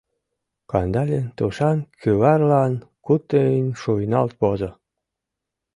Кандалин 0.71 1.25
тушан 1.37 1.77
кӱварлан 2.01 2.73
кутынь 3.05 3.71
шуйналт 3.81 4.33
возо. 4.41 4.71